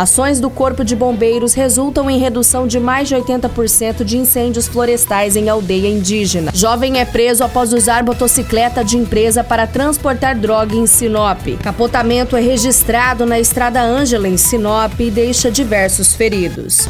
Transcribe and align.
Ações 0.00 0.40
do 0.40 0.48
Corpo 0.48 0.82
de 0.82 0.96
Bombeiros 0.96 1.52
resultam 1.52 2.10
em 2.10 2.18
redução 2.18 2.66
de 2.66 2.80
mais 2.80 3.06
de 3.06 3.14
80% 3.14 4.02
de 4.02 4.16
incêndios 4.16 4.66
florestais 4.66 5.36
em 5.36 5.50
aldeia 5.50 5.88
indígena. 5.88 6.50
Jovem 6.54 6.98
é 6.98 7.04
preso 7.04 7.44
após 7.44 7.70
usar 7.74 8.02
motocicleta 8.02 8.82
de 8.82 8.96
empresa 8.96 9.44
para 9.44 9.66
transportar 9.66 10.38
droga 10.38 10.74
em 10.74 10.86
Sinop. 10.86 11.46
Capotamento 11.62 12.34
é 12.34 12.40
registrado 12.40 13.26
na 13.26 13.38
Estrada 13.38 13.82
Ângela, 13.82 14.26
em 14.26 14.38
Sinop, 14.38 14.98
e 14.98 15.10
deixa 15.10 15.50
diversos 15.50 16.14
feridos. 16.14 16.88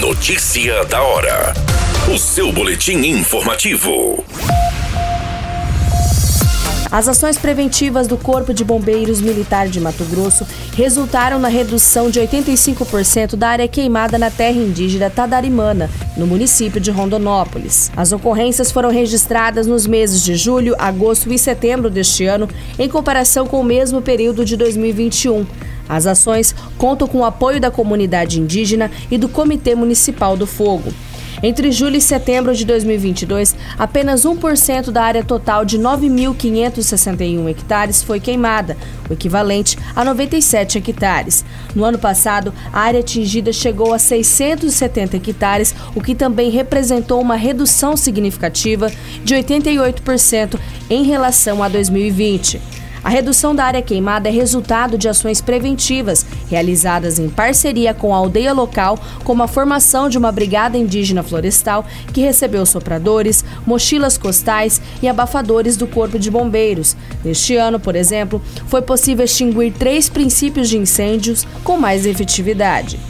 Notícia 0.00 0.84
da 0.84 1.02
hora. 1.02 1.54
O 2.14 2.16
seu 2.16 2.52
boletim 2.52 2.98
informativo. 2.98 4.24
As 6.90 7.06
ações 7.06 7.36
preventivas 7.36 8.06
do 8.06 8.16
Corpo 8.16 8.54
de 8.54 8.64
Bombeiros 8.64 9.20
Militar 9.20 9.68
de 9.68 9.78
Mato 9.78 10.04
Grosso 10.06 10.46
resultaram 10.74 11.38
na 11.38 11.48
redução 11.48 12.08
de 12.08 12.18
85% 12.18 13.36
da 13.36 13.50
área 13.50 13.68
queimada 13.68 14.16
na 14.16 14.30
terra 14.30 14.56
indígena 14.56 15.10
Tadarimana, 15.10 15.90
no 16.16 16.26
município 16.26 16.80
de 16.80 16.90
Rondonópolis. 16.90 17.92
As 17.94 18.10
ocorrências 18.10 18.72
foram 18.72 18.90
registradas 18.90 19.66
nos 19.66 19.86
meses 19.86 20.22
de 20.22 20.34
julho, 20.34 20.74
agosto 20.78 21.30
e 21.30 21.38
setembro 21.38 21.90
deste 21.90 22.24
ano, 22.24 22.48
em 22.78 22.88
comparação 22.88 23.46
com 23.46 23.60
o 23.60 23.64
mesmo 23.64 24.00
período 24.00 24.42
de 24.42 24.56
2021. 24.56 25.46
As 25.86 26.06
ações 26.06 26.54
contam 26.78 27.06
com 27.06 27.18
o 27.18 27.24
apoio 27.24 27.60
da 27.60 27.70
comunidade 27.70 28.40
indígena 28.40 28.90
e 29.10 29.18
do 29.18 29.28
Comitê 29.28 29.74
Municipal 29.74 30.36
do 30.38 30.46
Fogo. 30.46 30.92
Entre 31.42 31.70
julho 31.70 31.96
e 31.96 32.00
setembro 32.00 32.54
de 32.54 32.64
2022, 32.64 33.54
apenas 33.78 34.24
1% 34.24 34.90
da 34.90 35.02
área 35.04 35.22
total 35.22 35.64
de 35.64 35.78
9.561 35.78 37.48
hectares 37.48 38.02
foi 38.02 38.18
queimada, 38.18 38.76
o 39.08 39.12
equivalente 39.12 39.78
a 39.94 40.04
97 40.04 40.78
hectares. 40.78 41.44
No 41.74 41.84
ano 41.84 41.98
passado, 41.98 42.52
a 42.72 42.80
área 42.80 43.00
atingida 43.00 43.52
chegou 43.52 43.94
a 43.94 43.98
670 43.98 45.16
hectares, 45.16 45.74
o 45.94 46.00
que 46.00 46.14
também 46.14 46.50
representou 46.50 47.20
uma 47.20 47.36
redução 47.36 47.96
significativa 47.96 48.90
de 49.22 49.34
88% 49.34 50.58
em 50.90 51.04
relação 51.04 51.62
a 51.62 51.68
2020. 51.68 52.77
A 53.08 53.10
redução 53.10 53.54
da 53.54 53.64
área 53.64 53.80
queimada 53.80 54.28
é 54.28 54.30
resultado 54.30 54.98
de 54.98 55.08
ações 55.08 55.40
preventivas 55.40 56.26
realizadas 56.50 57.18
em 57.18 57.30
parceria 57.30 57.94
com 57.94 58.14
a 58.14 58.18
aldeia 58.18 58.52
local, 58.52 58.98
como 59.24 59.42
a 59.42 59.48
formação 59.48 60.10
de 60.10 60.18
uma 60.18 60.30
brigada 60.30 60.76
indígena 60.76 61.22
florestal 61.22 61.86
que 62.12 62.20
recebeu 62.20 62.66
sopradores, 62.66 63.42
mochilas 63.66 64.18
costais 64.18 64.78
e 65.00 65.08
abafadores 65.08 65.74
do 65.74 65.86
Corpo 65.86 66.18
de 66.18 66.30
Bombeiros. 66.30 66.94
Neste 67.24 67.56
ano, 67.56 67.80
por 67.80 67.96
exemplo, 67.96 68.42
foi 68.66 68.82
possível 68.82 69.24
extinguir 69.24 69.72
três 69.72 70.10
princípios 70.10 70.68
de 70.68 70.76
incêndios 70.76 71.46
com 71.64 71.78
mais 71.78 72.04
efetividade. 72.04 73.00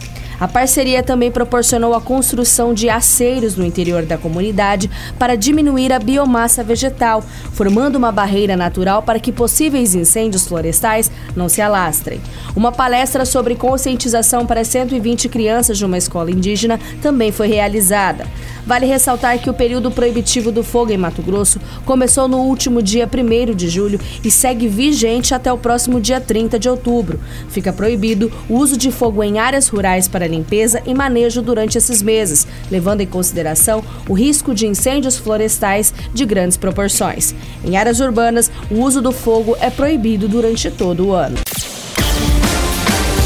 A 0.41 0.47
parceria 0.47 1.03
também 1.03 1.33
proporcionou 1.33 1.94
a 1.94 2.00
construção 2.00 2.72
de 2.72 2.89
aceiros 2.89 3.56
no 3.56 3.64
interior 3.64 4.05
da 4.05 4.17
comunidade 4.17 4.89
para 5.19 5.36
diminuir 5.36 5.92
a 5.92 5.98
biomassa 5.98 6.62
vegetal, 6.62 7.25
formando 7.53 7.97
uma 7.97 8.12
barreira 8.12 8.56
natural 8.56 9.03
para 9.03 9.19
que 9.19 9.33
possíveis 9.33 9.97
incêndios 9.97 10.47
florestais 10.47 11.11
não 11.34 11.48
se 11.48 11.61
alastrem. 11.61 12.20
Uma 12.55 12.70
palestra 12.70 13.25
sobre 13.25 13.56
conscientização 13.56 14.47
para 14.47 14.62
120 14.62 15.28
crianças 15.28 15.77
de 15.77 15.84
uma 15.84 15.98
escola 15.98 16.30
indígena 16.30 16.78
também 17.02 17.33
foi 17.33 17.48
realizada. 17.48 18.27
Vale 18.64 18.85
ressaltar 18.85 19.39
que 19.39 19.48
o 19.48 19.55
período 19.55 19.91
proibitivo 19.91 20.52
do 20.52 20.62
fogo 20.62 20.92
em 20.92 20.98
Mato 20.98 21.23
Grosso 21.23 21.58
começou 21.86 22.29
no 22.29 22.42
último 22.42 22.83
dia 22.83 23.08
1 23.08 23.55
de 23.55 23.67
julho 23.67 23.98
e 24.23 24.30
segue 24.30 24.68
vigente 24.68 25.35
até 25.35 25.51
o 25.51 25.57
próximo 25.57 25.98
dia 25.98 26.20
30 26.20 26.58
de 26.58 26.68
outubro. 26.68 27.18
Fica 27.48 27.73
proibido 27.73 28.30
o 28.46 28.57
uso 28.57 28.77
de 28.77 28.92
fogo 28.92 29.24
em 29.24 29.39
áreas 29.39 29.68
rurais 29.68 30.07
para 30.07 30.27
limpeza 30.28 30.83
e 30.86 30.94
manejo 30.94 31.42
durante 31.42 31.78
esses 31.78 32.02
meses, 32.02 32.46
levando 32.70 33.00
em 33.00 33.06
consideração 33.06 33.83
o 34.08 34.12
risco 34.12 34.55
de 34.55 34.66
incêndios 34.66 35.18
florestais 35.18 35.92
de 36.12 36.24
grandes 36.24 36.56
proporções. 36.56 37.34
Em 37.64 37.77
áreas 37.77 38.00
urbanas, 38.00 38.50
o 38.70 38.83
uso 38.83 39.00
do 39.00 39.12
fogo 39.12 39.56
é 39.61 39.70
proibido 39.70 40.28
durante 40.28 40.70
todo 40.70 41.06
o 41.06 41.12
ano. 41.12 41.36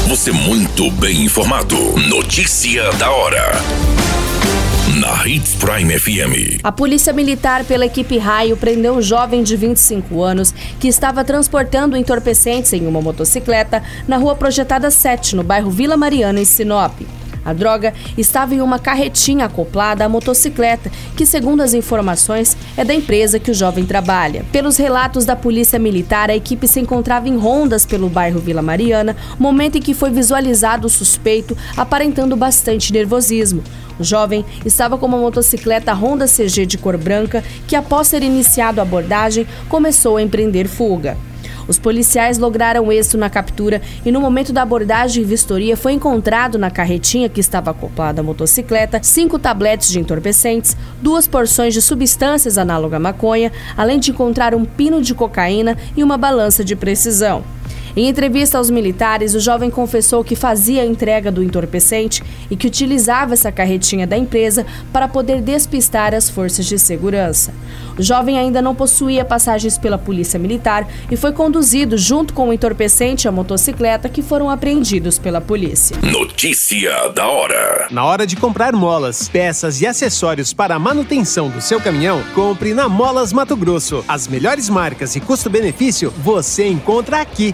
Você 0.07 0.31
muito 0.31 0.91
bem 0.91 1.23
informado. 1.23 1.77
Notícia 2.07 2.91
da 2.93 3.11
hora 3.11 4.12
na 5.03 5.27
Hits 5.27 5.55
Prime 5.55 5.99
FM. 5.99 6.61
A 6.63 6.71
Polícia 6.71 7.11
Militar, 7.11 7.65
pela 7.65 7.85
equipe 7.85 8.17
Raio, 8.17 8.55
prendeu 8.55 8.93
um 8.93 9.01
jovem 9.01 9.43
de 9.43 9.57
25 9.57 10.23
anos 10.23 10.53
que 10.79 10.87
estava 10.87 11.25
transportando 11.25 11.97
entorpecentes 11.97 12.71
em 12.71 12.87
uma 12.87 13.01
motocicleta 13.01 13.83
na 14.07 14.15
rua 14.15 14.33
Projetada 14.33 14.89
7, 14.89 15.35
no 15.35 15.43
bairro 15.43 15.69
Vila 15.69 15.97
Mariana, 15.97 16.39
em 16.39 16.45
Sinop. 16.45 17.01
A 17.43 17.51
droga 17.51 17.93
estava 18.17 18.55
em 18.55 18.61
uma 18.61 18.79
carretinha 18.79 19.45
acoplada 19.45 20.05
à 20.05 20.09
motocicleta, 20.09 20.89
que, 21.17 21.25
segundo 21.25 21.61
as 21.61 21.73
informações, 21.73 22.55
é 22.77 22.85
da 22.85 22.93
empresa 22.93 23.39
que 23.39 23.51
o 23.51 23.53
jovem 23.53 23.85
trabalha. 23.85 24.45
Pelos 24.51 24.77
relatos 24.77 25.25
da 25.25 25.35
Polícia 25.35 25.77
Militar, 25.77 26.29
a 26.29 26.35
equipe 26.35 26.65
se 26.65 26.79
encontrava 26.79 27.27
em 27.27 27.35
rondas 27.35 27.85
pelo 27.85 28.07
bairro 28.07 28.39
Vila 28.39 28.61
Mariana, 28.61 29.17
momento 29.37 29.77
em 29.77 29.81
que 29.81 29.93
foi 29.93 30.09
visualizado 30.09 30.87
o 30.87 30.89
suspeito 30.89 31.57
aparentando 31.75 32.37
bastante 32.37 32.93
nervosismo. 32.93 33.61
O 33.99 34.03
jovem 34.03 34.45
estava 34.65 34.97
com 34.97 35.05
uma 35.05 35.17
motocicleta 35.17 35.93
Honda 35.93 36.25
CG 36.25 36.65
de 36.65 36.77
cor 36.77 36.97
branca 36.97 37.43
que, 37.67 37.75
após 37.75 38.07
ser 38.07 38.23
iniciado 38.23 38.79
a 38.79 38.83
abordagem, 38.83 39.47
começou 39.69 40.17
a 40.17 40.21
empreender 40.21 40.67
fuga. 40.67 41.17
Os 41.67 41.79
policiais 41.79 42.37
lograram 42.37 42.91
êxito 42.91 43.17
na 43.17 43.29
captura 43.29 43.81
e 44.05 44.11
no 44.11 44.19
momento 44.19 44.51
da 44.51 44.61
abordagem 44.61 45.23
e 45.23 45.25
vistoria 45.25 45.77
foi 45.77 45.93
encontrado 45.93 46.57
na 46.57 46.69
carretinha 46.69 47.29
que 47.29 47.39
estava 47.39 47.71
acoplada 47.71 48.21
à 48.21 48.23
motocicleta 48.23 48.99
cinco 49.01 49.39
tabletes 49.39 49.89
de 49.89 49.99
entorpecentes, 49.99 50.75
duas 51.01 51.27
porções 51.27 51.73
de 51.73 51.81
substâncias 51.81 52.57
análoga 52.57 52.97
à 52.97 52.99
maconha, 52.99 53.51
além 53.77 53.99
de 53.99 54.11
encontrar 54.11 54.53
um 54.53 54.65
pino 54.65 55.01
de 55.01 55.13
cocaína 55.13 55.77
e 55.95 56.03
uma 56.03 56.17
balança 56.17 56.63
de 56.63 56.75
precisão. 56.75 57.43
Em 57.95 58.07
entrevista 58.07 58.57
aos 58.57 58.71
militares, 58.71 59.35
o 59.35 59.39
jovem 59.39 59.69
confessou 59.69 60.23
que 60.23 60.35
fazia 60.35 60.81
a 60.81 60.85
entrega 60.85 61.31
do 61.31 61.43
entorpecente 61.43 62.23
e 62.49 62.55
que 62.55 62.65
utilizava 62.65 63.33
essa 63.33 63.51
carretinha 63.51 64.07
da 64.07 64.17
empresa 64.17 64.65
para 64.91 65.07
poder 65.07 65.41
despistar 65.41 66.15
as 66.15 66.27
forças 66.27 66.65
de 66.65 66.79
segurança. 66.79 67.53
O 67.95 68.01
jovem 68.01 68.39
ainda 68.39 68.63
não 68.63 68.73
possuía 68.73 69.23
passagens 69.23 69.77
pela 69.77 69.99
Polícia 69.99 70.39
Militar 70.39 70.87
e 71.11 71.15
foi 71.15 71.31
conduzido 71.31 71.95
junto 71.95 72.33
com 72.33 72.49
o 72.49 72.53
entorpecente 72.53 73.27
e 73.27 73.29
a 73.29 73.31
motocicleta 73.31 74.09
que 74.09 74.23
foram 74.23 74.49
apreendidos 74.49 75.19
pela 75.19 75.39
polícia. 75.39 75.95
Notícia 76.01 77.09
da 77.09 77.27
hora. 77.27 77.87
Na 77.91 78.05
hora 78.05 78.25
de 78.25 78.35
comprar 78.35 78.73
molas, 78.73 79.29
peças 79.29 79.81
e 79.81 79.85
acessórios 79.85 80.51
para 80.51 80.73
a 80.73 80.79
manutenção 80.79 81.47
do 81.47 81.61
seu 81.61 81.79
caminhão, 81.79 82.23
compre 82.33 82.73
na 82.73 82.89
Molas 82.89 83.31
Mato 83.31 83.55
Grosso. 83.55 84.03
As 84.07 84.27
melhores 84.27 84.67
marcas 84.67 85.15
e 85.15 85.19
custo-benefício 85.19 86.11
você 86.17 86.67
encontra 86.67 87.21
aqui. 87.21 87.53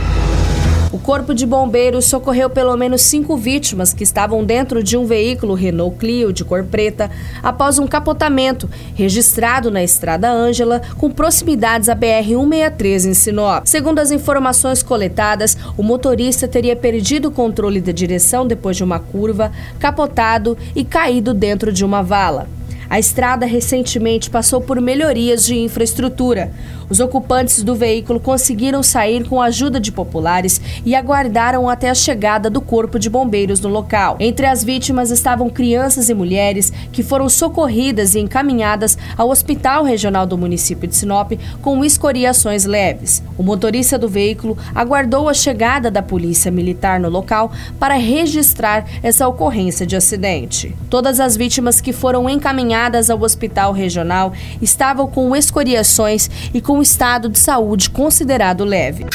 Corpo 0.99 1.33
de 1.33 1.45
Bombeiros 1.45 2.05
socorreu 2.05 2.49
pelo 2.49 2.75
menos 2.75 3.01
cinco 3.01 3.37
vítimas 3.37 3.93
que 3.93 4.03
estavam 4.03 4.43
dentro 4.43 4.83
de 4.83 4.97
um 4.97 5.05
veículo 5.05 5.53
Renault 5.53 5.97
Clio 5.97 6.33
de 6.33 6.43
cor 6.43 6.65
preta 6.65 7.09
após 7.41 7.79
um 7.79 7.87
capotamento 7.87 8.69
registrado 8.93 9.71
na 9.71 9.81
Estrada 9.81 10.29
Ângela, 10.29 10.81
com 10.97 11.09
proximidades 11.09 11.87
à 11.87 11.95
BR-163 11.95 13.09
em 13.09 13.13
Sinop. 13.13 13.65
Segundo 13.65 13.99
as 13.99 14.11
informações 14.11 14.83
coletadas, 14.83 15.57
o 15.77 15.83
motorista 15.83 16.47
teria 16.47 16.75
perdido 16.75 17.29
o 17.29 17.31
controle 17.31 17.79
da 17.79 17.91
direção 17.91 18.45
depois 18.45 18.75
de 18.75 18.83
uma 18.83 18.99
curva, 18.99 19.51
capotado 19.79 20.57
e 20.75 20.83
caído 20.83 21.33
dentro 21.33 21.71
de 21.71 21.85
uma 21.85 22.01
vala. 22.01 22.60
A 22.91 22.99
estrada 22.99 23.45
recentemente 23.45 24.29
passou 24.29 24.59
por 24.59 24.81
melhorias 24.81 25.45
de 25.45 25.57
infraestrutura. 25.57 26.51
Os 26.89 26.99
ocupantes 26.99 27.63
do 27.63 27.73
veículo 27.73 28.19
conseguiram 28.19 28.83
sair 28.83 29.25
com 29.29 29.41
a 29.41 29.45
ajuda 29.45 29.79
de 29.79 29.93
populares 29.93 30.59
e 30.85 30.93
aguardaram 30.93 31.69
até 31.69 31.89
a 31.89 31.95
chegada 31.95 32.49
do 32.49 32.59
corpo 32.59 32.99
de 32.99 33.09
bombeiros 33.09 33.61
no 33.61 33.69
local. 33.69 34.17
Entre 34.19 34.45
as 34.45 34.61
vítimas 34.61 35.09
estavam 35.09 35.49
crianças 35.49 36.09
e 36.09 36.13
mulheres 36.13 36.73
que 36.91 37.01
foram 37.01 37.29
socorridas 37.29 38.13
e 38.13 38.19
encaminhadas 38.19 38.97
ao 39.17 39.29
Hospital 39.29 39.85
Regional 39.85 40.25
do 40.25 40.37
município 40.37 40.85
de 40.85 40.93
Sinop 40.93 41.31
com 41.61 41.85
escoriações 41.85 42.65
leves. 42.65 43.23
O 43.37 43.43
motorista 43.43 43.97
do 43.97 44.09
veículo 44.09 44.57
aguardou 44.75 45.29
a 45.29 45.33
chegada 45.33 45.89
da 45.89 46.01
polícia 46.01 46.51
militar 46.51 46.99
no 46.99 47.07
local 47.07 47.53
para 47.79 47.93
registrar 47.93 48.85
essa 49.01 49.25
ocorrência 49.29 49.87
de 49.87 49.95
acidente. 49.95 50.75
Todas 50.89 51.21
as 51.21 51.37
vítimas 51.37 51.79
que 51.79 51.93
foram 51.93 52.29
encaminhadas 52.29 52.80
ao 53.09 53.21
hospital 53.21 53.71
regional 53.73 54.33
estavam 54.61 55.07
com 55.07 55.35
escoriações 55.35 56.29
e 56.53 56.59
com 56.59 56.81
estado 56.81 57.29
de 57.29 57.37
saúde 57.37 57.89
considerado 57.89 58.63
leve. 58.63 59.05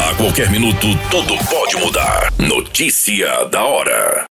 A 0.00 0.14
qualquer 0.16 0.50
minuto, 0.50 0.86
tudo 1.10 1.34
pode 1.50 1.76
mudar. 1.76 2.32
Notícia 2.38 3.44
da 3.46 3.64
hora. 3.64 4.24